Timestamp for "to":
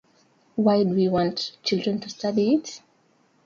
1.99-2.09